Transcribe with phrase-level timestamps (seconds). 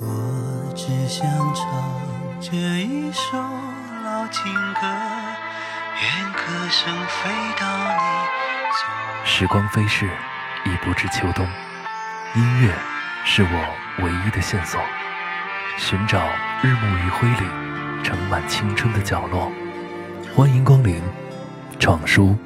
[0.00, 1.66] 我只想唱
[2.40, 3.38] 这一首
[4.04, 4.80] 老情歌，
[6.02, 7.30] 愿歌声飞
[7.60, 7.94] 到你。
[9.24, 10.10] 时光飞逝，
[10.64, 11.46] 已不知秋冬。
[12.34, 12.74] 音乐
[13.24, 14.80] 是我唯一的线索，
[15.76, 16.18] 寻找
[16.62, 17.46] 日暮余晖里
[18.02, 19.50] 盛满青春的角落。
[20.34, 21.00] 欢迎光临
[21.78, 22.36] 闯书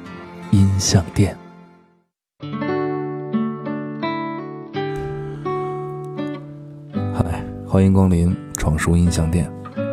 [0.51, 1.35] 音像店。
[7.69, 9.47] 欢迎光临闯书音像店，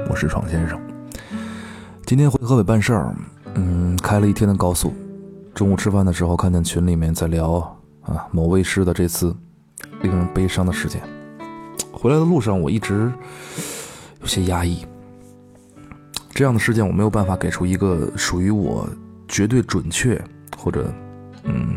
[0.08, 0.80] 我是闯先生。
[2.06, 3.14] 今天回河北办事儿，
[3.54, 4.94] 嗯，开了一天的高速。
[5.54, 7.52] 中午吃饭的时候，看见群里面在聊
[8.00, 9.36] 啊某卫视的这次
[10.00, 11.02] 令人悲伤的事件。
[11.92, 13.12] 回来的路上，我一直
[14.22, 14.86] 有些压抑。
[16.30, 18.88] 这样的事件，我没有办法给出一个属于我
[19.28, 20.18] 绝对准确
[20.56, 20.90] 或者
[21.44, 21.76] 嗯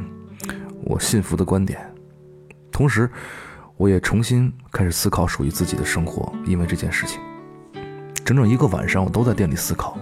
[0.86, 1.78] 我信服的观点。
[2.72, 3.12] 同时，
[3.80, 7.18] 我也重新开始思考属于自己的生活，因为这件事情，
[8.26, 9.98] 整整一个晚上我都在店里思考。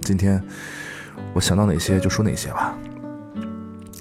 [0.00, 0.42] 今天
[1.32, 2.76] 我想到哪些就说哪些吧。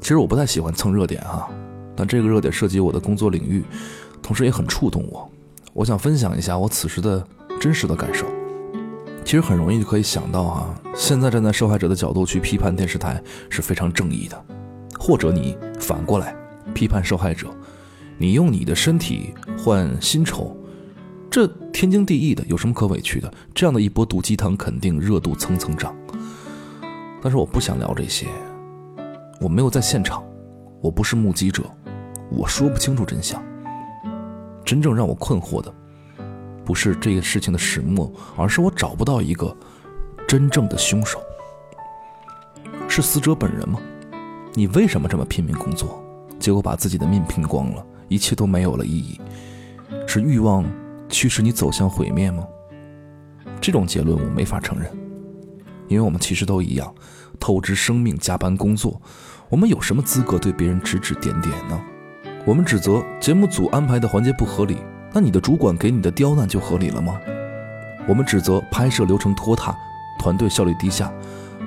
[0.02, 1.48] 其实我不太喜欢蹭热点哈，
[1.96, 3.64] 但这个热点涉及我的工作领域，
[4.24, 5.32] 同时也很触动我。
[5.72, 7.24] 我想分享一下我此时的
[7.62, 8.26] 真实的感受。
[9.24, 13.22] 其实很容易就可以想到哈，现在站在受害者的角度去批判电视台
[13.52, 14.46] 是非常正义的，
[14.98, 16.36] 或者你反过来
[16.74, 17.46] 批判受害者，
[18.22, 20.54] 你用你的身体换薪酬，
[21.32, 23.34] 这天经地义的，有什么可委屈的？
[23.56, 25.96] 这样的一波毒鸡汤肯定热度蹭蹭涨。
[27.22, 28.28] 但是我不想聊这些，
[29.40, 30.22] 我没有在现场，
[30.82, 31.64] 我不是目击者，
[32.30, 33.42] 我说不清楚真相。
[34.66, 35.74] 真正让我困惑的。
[36.66, 39.56] 不是这个事情的始末，而是我找不到一个
[40.28, 41.22] 真正的凶手。
[42.90, 43.80] 是死者本人吗？
[44.56, 46.04] 你为什么这么拼命工作，
[46.38, 49.22] 结果把自己的命拼光了，一切都没有了意义？
[50.06, 50.66] 是欲望
[51.08, 52.46] 驱使你走向毁灭吗？
[53.62, 54.92] 这种结论我没法承认，
[55.88, 56.94] 因为我们其实都一样，
[57.40, 59.02] 透支生命，加班工作，
[59.50, 61.82] 我们有什么资格对别人指指点点呢？
[62.46, 64.78] 我们指责节目组安排的环节不合理。
[65.12, 67.20] 那你的主管给你的刁难就合理了吗？
[68.08, 69.76] 我们指责拍摄流程拖沓，
[70.20, 71.12] 团队效率低下，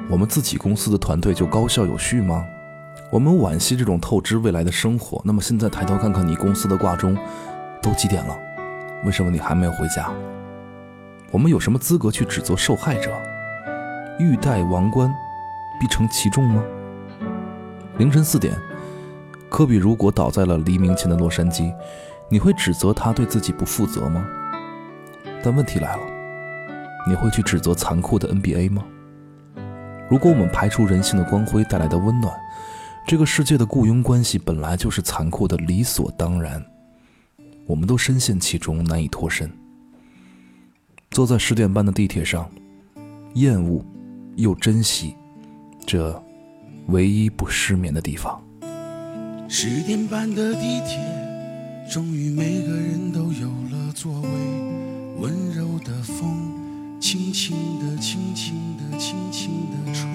[0.08, 2.44] 我们自己公司的团队就高效有序吗？
[3.12, 5.20] 我们惋惜这种透支未来的生活。
[5.22, 7.14] 那么现在抬头看看你公司的挂钟，
[7.82, 8.34] 都几点了？
[9.04, 10.10] 为什么你还没有回家？
[11.30, 13.12] 我们有什么资格去指责受害者？
[14.18, 15.12] 欲戴王冠，
[15.78, 16.62] 必承其重吗？
[17.98, 18.54] 凌晨四点，
[19.50, 21.70] 科比如果倒在了黎明前的洛杉矶。
[22.30, 24.26] 你会指责他对自己不负责吗？
[25.42, 26.02] 但问题来了，
[27.06, 28.82] 你会去指责残酷的 NBA 吗？
[30.08, 32.34] 如果我们排除人性的光辉带来的温暖，
[33.06, 36.64] 这个世界的雇佣关系本来就是残酷的，理所当然。
[37.66, 39.50] 我们都深陷其中，难以脱身。
[41.10, 42.50] 坐在十点半的地铁上，
[43.34, 43.84] 厌恶
[44.36, 45.14] 又珍惜
[45.86, 46.22] 这
[46.86, 48.42] 唯一不失眠的地方。
[49.48, 50.98] 十点半的地铁。
[51.90, 54.28] 终于每个人都有了座位，
[55.18, 60.08] 温柔的风，轻轻地、轻轻地、轻轻地吹。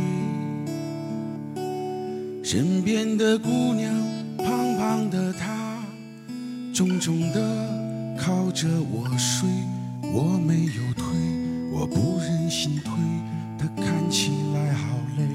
[2.50, 3.94] 身边的姑娘，
[4.38, 4.48] 胖
[4.78, 5.84] 胖的她，
[6.74, 9.50] 重重的靠着我睡。
[10.14, 11.04] 我没有推，
[11.74, 12.94] 我不忍心推，
[13.60, 15.28] 她看起来好累。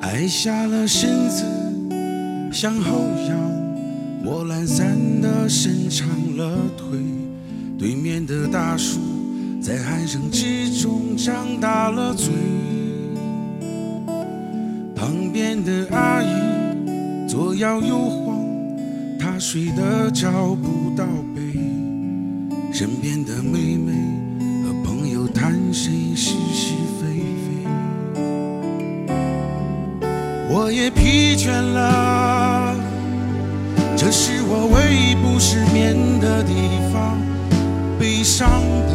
[0.00, 1.44] 矮下了身子，
[2.50, 3.36] 向后仰。
[4.24, 6.08] 我懒散的伸长
[6.38, 6.98] 了腿，
[7.78, 8.98] 对面的大叔
[9.60, 12.32] 在鼾声之中张大了嘴，
[15.64, 18.38] 的阿姨左摇右晃，
[19.18, 21.40] 她睡得找不到北，
[22.72, 23.92] 身边的妹妹
[24.64, 27.06] 和朋友谈谁是是非
[27.42, 27.66] 非，
[30.50, 32.74] 我也疲倦了。
[33.96, 36.52] 这是我唯一不失眠的地
[36.92, 37.18] 方，
[37.98, 38.48] 悲伤
[38.86, 38.94] 的、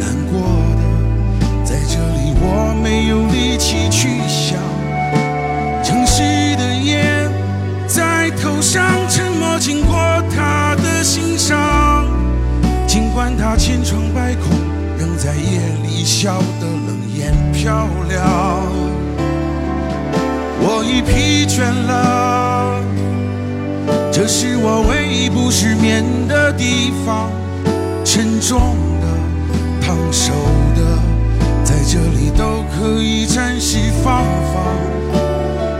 [0.00, 0.40] 难过
[0.76, 4.67] 的，在这里我没有力气去想。
[16.20, 18.18] 笑得冷眼漂亮。
[20.60, 22.82] 我已疲倦了。
[24.10, 27.30] 这是我唯一不失眠的地方，
[28.04, 29.06] 沉重的、
[29.80, 30.32] 烫手
[30.74, 30.98] 的，
[31.62, 34.64] 在这里都可以暂时放放。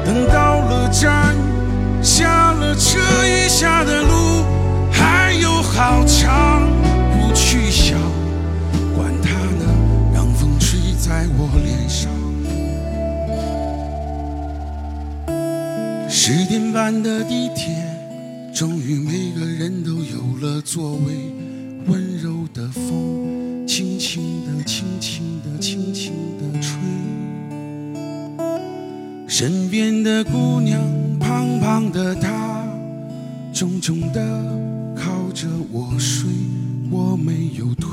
[0.05, 1.35] 等到了站，
[2.01, 4.45] 下了车，余下的路
[4.93, 6.78] 还有好长。
[11.09, 12.13] 在我脸上。
[16.07, 17.75] 十点半的地铁，
[18.55, 21.33] 终于每个人都有了座位。
[21.87, 26.79] 温柔的风，轻轻地、轻轻地、轻轻地吹。
[29.27, 30.79] 身边的姑娘，
[31.19, 32.63] 胖胖的她，
[33.55, 34.21] 重重地
[34.95, 36.29] 靠着我睡。
[36.91, 37.89] 我没有推，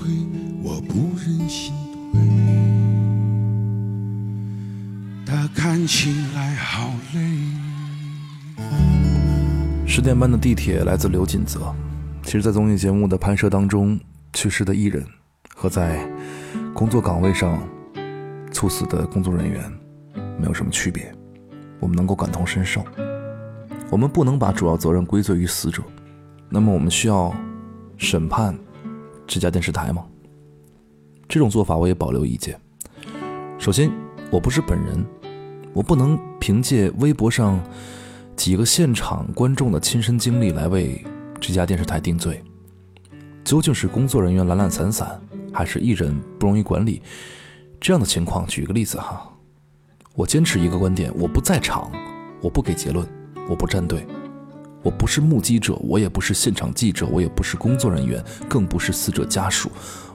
[0.61, 1.71] 我不忍心
[5.85, 7.19] 看起来好累。
[9.85, 11.71] 十点半的地铁来自刘锦泽。
[12.23, 13.99] 其实，在综艺节目的拍摄当中，
[14.33, 15.05] 去世的艺人
[15.53, 16.03] 和在
[16.73, 17.61] 工作岗位上
[18.51, 19.71] 猝死的工作人员
[20.39, 21.13] 没有什么区别。
[21.79, 22.83] 我们能够感同身受。
[23.91, 25.83] 我们不能把主要责任归罪于死者。
[26.49, 27.31] 那么，我们需要
[27.95, 28.57] 审判
[29.27, 30.03] 这家电视台吗？
[31.29, 32.59] 这种做法我也保留意见。
[33.59, 33.91] 首先，
[34.31, 35.05] 我不是本人，
[35.75, 37.61] 我不能凭借微博上
[38.35, 41.05] 几个现场观众的亲身经历来为。
[41.37, 42.41] 这家电视台定罪，
[43.43, 45.19] 究竟是工作人员懒懒散散，
[45.53, 47.03] 还是艺人不容易管理？
[47.79, 49.29] 这样的情况，举个例子哈，
[50.15, 51.91] 我坚持一个观点：我不在场，
[52.41, 53.05] 我不给结论，
[53.47, 54.07] 我不站队，
[54.81, 59.69] 我不是目击者，我也不是现场记者，我也不是工作人员，更不是死者家属，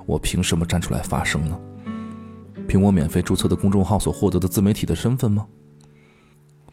[0.06, 1.60] 我凭什么站出来发声呢？
[2.68, 5.46] 凭我免费注册的公众号所获得的自媒体的身份吗？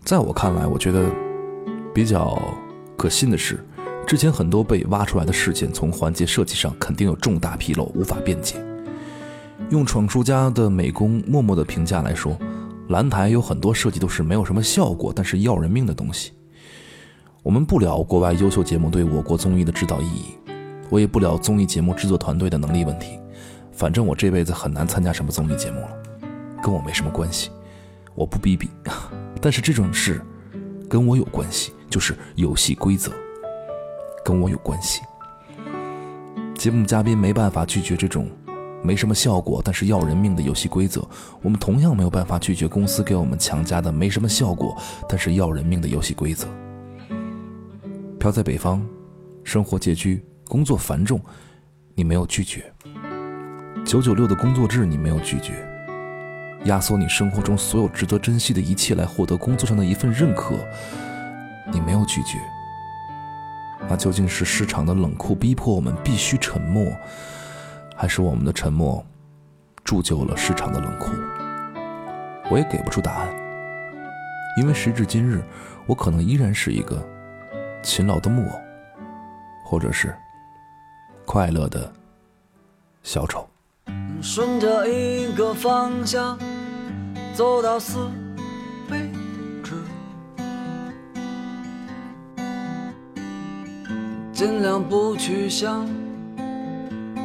[0.03, 1.09] 在我看来，我觉得
[1.93, 2.41] 比较
[2.95, 3.63] 可信的是。
[4.05, 8.55] 之前很多被挖出来的事件，从环节设计上肯定有重大纰漏，无法辩解。
[9.69, 12.37] 用闯叔家的美工默默的评价来说，
[12.87, 16.31] 蓝台有很多设计都是没有什么效果，但是要人命的东西。
[17.43, 20.25] 我们不聊国外优秀节目对我国综艺的指导意义，
[20.89, 23.19] 我也不聊综艺节目制作团队的能力问题。
[23.77, 25.89] 反正我这辈子很难参加什么综艺节目了，
[26.63, 27.51] 跟我没什么关系。
[28.15, 28.67] 我不逼逼，
[29.39, 30.19] 但是这种事
[30.89, 33.11] 跟我有关系，就是游戏规则。
[34.25, 35.01] 跟我有关系。
[36.55, 38.27] 节目嘉宾没办法拒绝这种
[38.83, 41.07] 没什么效果但是要人命的游戏规则，
[41.43, 44.75] 我们同样没有办法拒绝公司给我们强加的没什么效果
[45.07, 46.47] 但是要人命的游戏规则。
[48.19, 48.83] 飘在北方，
[49.43, 51.21] 生活拮据，工作繁重，
[51.93, 52.61] 你没有拒绝；
[53.87, 55.53] 九九六的工作制你没有拒绝；
[56.65, 60.59] 压缩你生活中所有值得珍惜的一切来获得工作上的一份认可，
[61.71, 62.37] 你没有拒绝。
[63.87, 66.91] 那究竟是市场的冷酷逼迫我们必须沉默，
[67.95, 69.01] 还是我们的沉默
[69.85, 71.13] 铸就了市场的冷酷？
[72.51, 73.33] 我也给不出答案，
[74.59, 75.41] 因为时至今日，
[75.85, 77.01] 我可能依然是一个
[77.81, 78.59] 勤劳的木偶，
[79.63, 80.13] 或者是
[81.25, 81.89] 快乐的
[83.01, 83.47] 小丑。
[84.21, 86.37] 顺着一个方向
[87.33, 87.97] 走到死
[88.89, 89.09] 为
[94.33, 95.87] 尽量不去想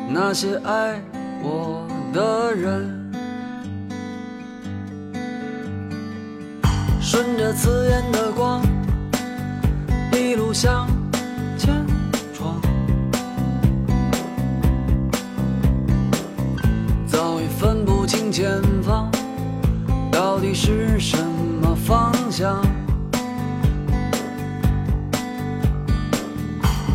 [0.08, 0.98] 那些爱
[1.42, 3.12] 我的人，
[6.98, 8.21] 顺着刺眼的
[18.42, 19.08] 前方
[20.10, 21.16] 到底是什
[21.62, 22.60] 么方向。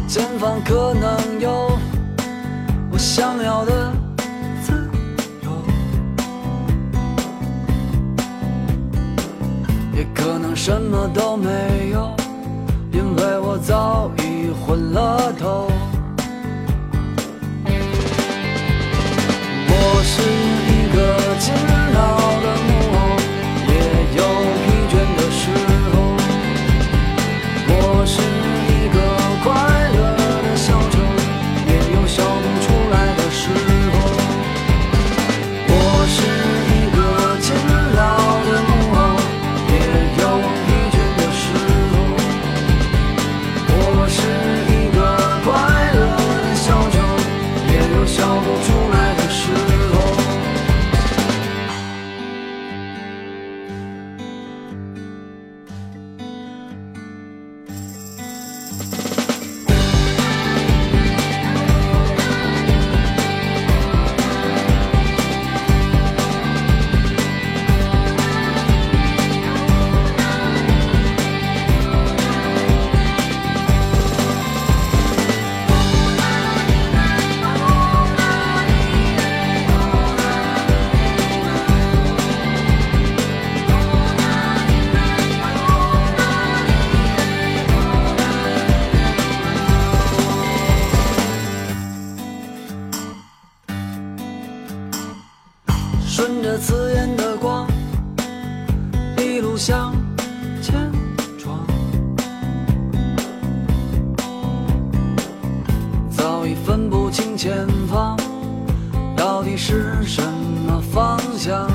[0.10, 1.72] 前方可能有
[2.92, 3.94] 我想要的
[4.62, 4.90] 自
[5.42, 5.50] 由，
[9.96, 12.14] 也可能什么都没有，
[12.92, 15.72] 因为我早已昏了头。
[99.58, 99.92] 向
[100.62, 100.92] 前
[101.40, 101.66] 闯。
[106.12, 108.16] 早已分不清前方
[109.16, 110.22] 到底是什
[110.68, 111.68] 么方向？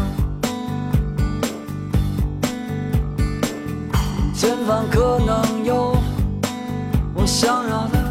[4.32, 5.96] 前方可能有
[7.14, 8.01] 我想要的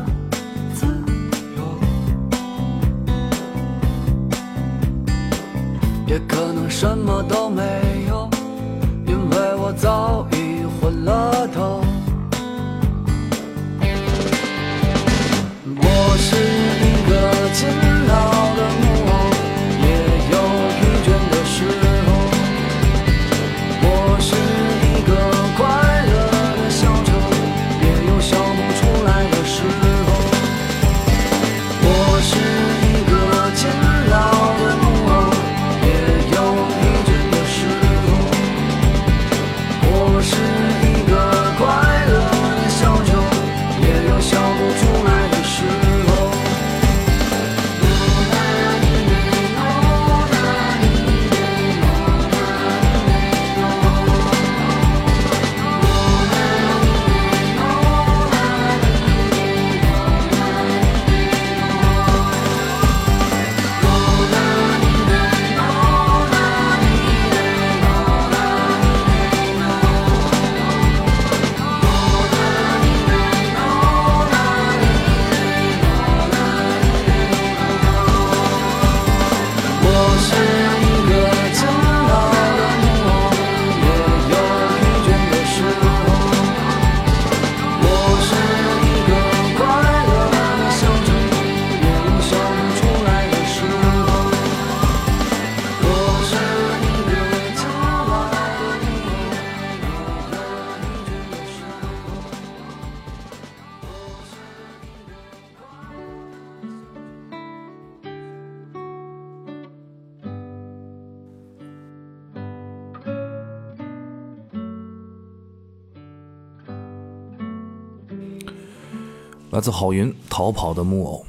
[119.52, 121.26] 来自郝云，逃跑的木偶。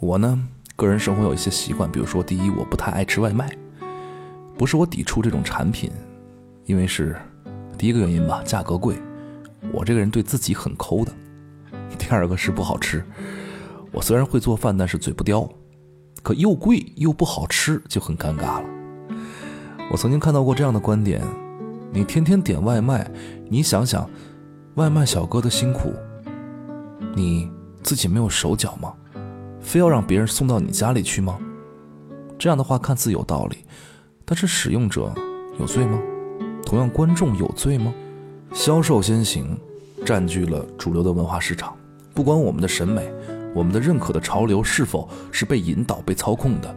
[0.00, 0.42] 我呢，
[0.76, 3.54] 个人生活有一些习惯，比如说，第一，我不太爱吃外卖，
[4.56, 5.92] 不是我抵触这种产品，
[6.64, 7.14] 因为是
[7.76, 8.96] 第一个原因吧，价格贵，
[9.74, 11.12] 我这个人对自己很抠的。
[11.98, 13.04] 第二个是不好吃，
[13.92, 15.46] 我虽然会做饭，但是嘴不刁，
[16.22, 18.64] 可又贵又不好吃，就很尴尬了。
[19.90, 21.22] 我曾经看到过这样的观点：
[21.92, 23.10] 你天天点外卖，
[23.50, 24.08] 你想想，
[24.76, 25.92] 外卖小哥的辛苦。
[27.18, 27.50] 你
[27.82, 28.94] 自己没有手脚吗？
[29.60, 31.36] 非要让别人送到你家里去吗？
[32.38, 33.56] 这样的话看似有道理，
[34.24, 35.12] 但是使用者
[35.58, 35.98] 有罪吗？
[36.64, 37.92] 同样，观众有罪吗？
[38.52, 39.58] 销售先行，
[40.06, 41.76] 占据了主流的文化市场。
[42.14, 43.12] 不管我们的审美，
[43.52, 46.72] 我们的认可的潮流是否是被引导、被操控的，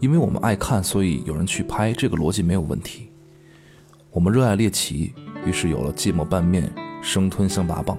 [0.00, 3.12] 因为我们爱看，所以有人去拍，这个逻辑没有问题。
[4.10, 5.14] 我们热爱猎奇，
[5.46, 6.68] 于是有了芥末拌面、
[7.00, 7.96] 生吞象拔蚌。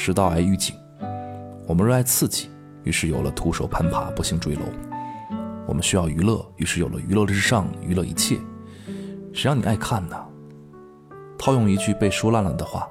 [0.00, 0.76] 食道癌预警，
[1.66, 2.48] 我们热爱刺激，
[2.84, 4.60] 于是有了徒手攀爬、不幸坠楼。
[5.66, 8.38] 我们需要娱乐，于是有了娱乐至上、娱乐一切。
[9.34, 10.16] 谁让你爱看呢？
[11.36, 12.88] 套用一句被说烂了的话：“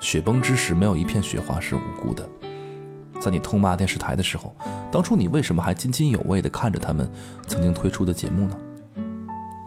[0.00, 2.26] 雪崩之时，没有一片雪花是无辜的。”
[3.20, 4.56] 在你痛骂电视台的时候，
[4.90, 7.08] 当初你为什么还津津有味地看着他们
[7.46, 8.58] 曾经推出的节目呢？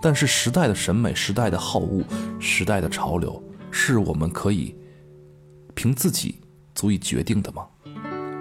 [0.01, 2.03] 但是时代的审美、时代的好恶、
[2.39, 4.75] 时代的潮流，是我们可以
[5.75, 6.41] 凭自己。
[6.75, 7.65] 足以决定的吗？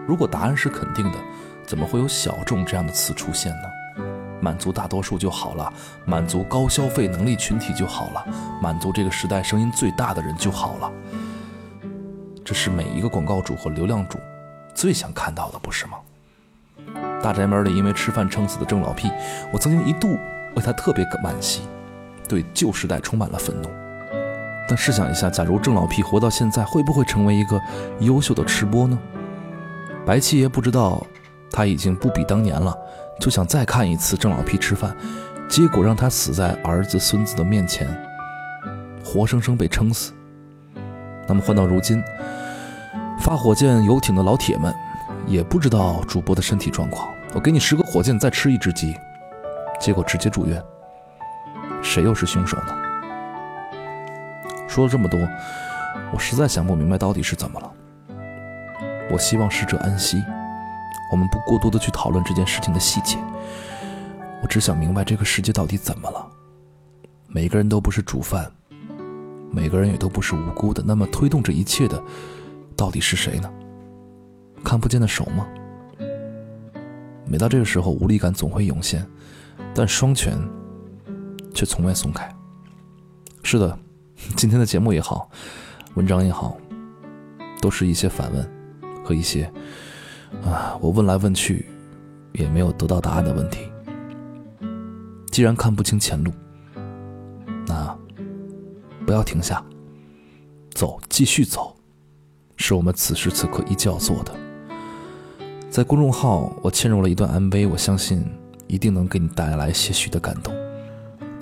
[0.07, 1.19] 如果答案是肯定的，
[1.65, 4.05] 怎么会有小众这样的词出现呢？
[4.41, 5.73] 满足大多数就好了，
[6.05, 8.27] 满足高消费能力群体就好了，
[8.61, 10.93] 满足这个时代声音最大的人就好了。
[12.45, 14.19] 这是每一个广告主和流量主
[14.75, 15.99] 最想看到的，不是吗？
[17.23, 19.11] 大宅门里因为吃饭撑死的郑老屁，
[19.51, 20.19] 我曾经一度
[20.55, 21.63] 为他特别惋惜，
[22.29, 23.71] 对旧时代充满了愤怒。
[24.67, 27.61] 但试想一下，假如郑老屁活到现在，会不会成为一个
[28.01, 28.99] 优秀的吃播呢？
[30.07, 31.07] 白七爷不知道，
[31.51, 32.77] 他已经不比当年了，
[33.21, 34.97] 就想再看一次郑老屁吃饭，
[35.49, 37.87] 结果让他死在儿子孙子的面前，
[39.05, 40.13] 活生生被撑死。
[41.27, 42.03] 那么换到如今，
[43.21, 44.75] 发火箭游艇的老铁们
[45.27, 48.95] 也不知道主播的身体状况，我给你十个火箭，再吃一只鸡，
[49.79, 50.63] 结果直接住院，
[51.83, 52.84] 谁又是凶手呢？
[54.75, 55.21] 说了这么多，
[56.13, 57.73] 我实在想不明白到底是怎么了。
[59.09, 60.21] 我希望逝者安息，
[61.13, 63.17] 我们不过多的去讨论这件事情的细节。
[64.43, 66.29] 我只想明白这个世界到底怎么了。
[67.29, 68.51] 每个人都不是主犯，
[69.53, 70.83] 每个人也都不是无辜的。
[70.85, 72.03] 那么推动这一切的，
[72.77, 73.49] 到底是谁呢？
[74.65, 75.47] 看不见的手吗？
[77.29, 79.07] 每到这个时候，无力感总会涌现，
[79.73, 80.37] 但双拳
[81.55, 82.29] 却从未松开。
[83.45, 83.79] 是的，
[84.37, 85.29] 今天的节目也好，
[85.95, 86.57] 文章也好，
[87.61, 88.51] 都是一些反问
[89.05, 89.51] 和一些
[90.45, 91.67] 啊，我问来问去
[92.33, 93.61] 也没有得到答案的问题。
[95.31, 96.33] 既然看不清前路，
[97.67, 97.97] 那
[99.05, 99.65] 不要停下，
[100.71, 101.77] 走，继续走，
[102.57, 104.33] 是我们此时此刻依旧要做的。
[105.69, 108.25] 在公众号，我嵌入了一段 MV，我相信
[108.69, 110.55] 一定能给你带来些许的感动。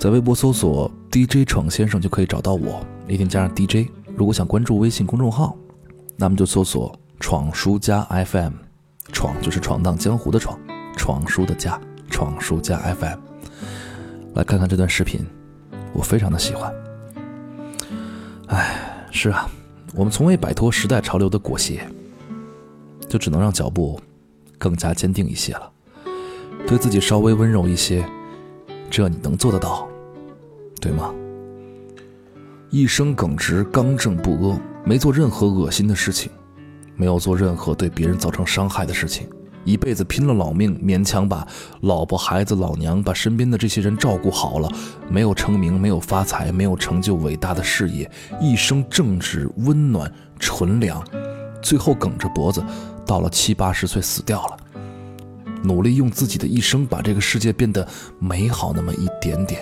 [0.03, 3.89] 在微博搜索 DJ 闯先生就可以找到我，一定加上 DJ。
[4.17, 5.55] 如果想关注微信公众号，
[6.17, 8.51] 那么就搜索“闯书家 FM”，
[9.13, 10.59] 闯就是闯荡江湖的闯，
[10.97, 11.79] 闯书的家，
[12.09, 13.17] 闯书家 FM。
[14.33, 15.25] 来看看这段视频，
[15.93, 16.75] 我非常的喜欢。
[18.47, 19.49] 哎，是啊，
[19.95, 21.79] 我们从未摆脱时代潮流的裹挟，
[23.07, 23.97] 就只能让脚步
[24.57, 25.71] 更加坚定一些了，
[26.67, 28.05] 对自己稍微温柔一些，
[28.89, 29.87] 这你能做得到，
[30.83, 31.13] 对吗？
[32.69, 36.29] 一生耿直、刚正不阿，没做任何恶心的事情，
[36.97, 39.29] 没有做任何对别人造成伤害的事情。
[39.63, 41.47] 一辈子拼了老命，勉强把
[41.83, 44.69] 老婆、孩子、老娘，把身边的这些人照顾好了，
[45.09, 48.11] 没有成名，没有发财，没有成就伟大的事业，
[48.41, 51.01] 一生正直、温暖、纯良，
[51.61, 52.61] 最后梗着脖子，
[53.05, 54.57] 到了七八十岁死掉了。
[55.63, 57.87] 努力用自己的一生把这个世界变得
[58.19, 59.61] 美好那么一点点。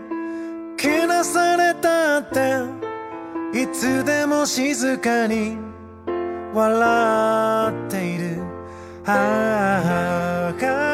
[0.81, 2.63] けなされたって
[3.53, 5.55] いつでも静かに
[6.55, 8.41] 笑っている。
[9.05, 10.90] ああ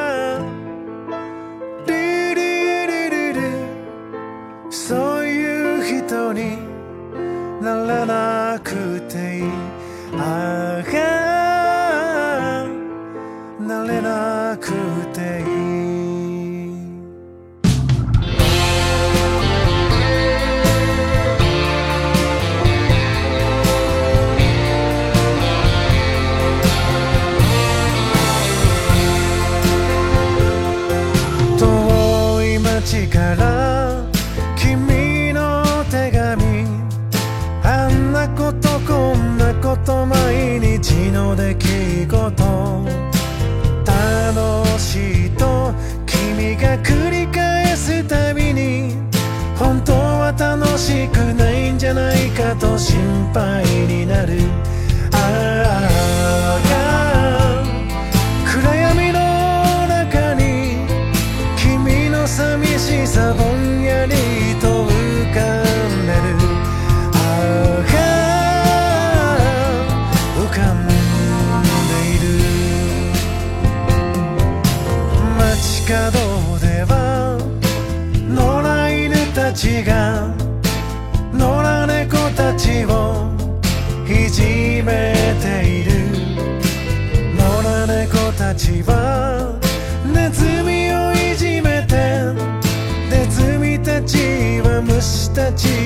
[95.51, 95.76] diante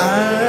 [0.00, 0.39] I